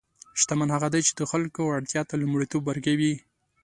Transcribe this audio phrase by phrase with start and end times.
[0.39, 3.13] شتمن هغه دی چې د خلکو اړتیا ته لومړیتوب ورکوي.